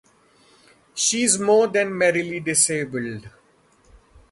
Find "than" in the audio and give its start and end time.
1.67-1.95